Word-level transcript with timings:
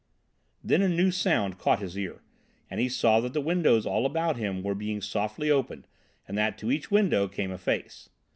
Then 0.63 0.81
a 0.81 0.89
new 0.89 1.11
sound 1.11 1.59
caught 1.59 1.77
his 1.77 1.95
ear, 1.95 2.23
and 2.71 2.79
he 2.79 2.89
saw 2.89 3.19
that 3.19 3.33
the 3.33 3.39
windows 3.39 3.85
all 3.85 4.07
about 4.07 4.35
him 4.35 4.63
were 4.63 4.73
being 4.73 4.99
softly 4.99 5.51
opened, 5.51 5.85
and 6.27 6.35
that 6.39 6.57
to 6.57 6.71
each 6.71 6.89
window 6.89 7.27
came 7.27 7.51
a 7.51 7.57
face. 7.59 8.09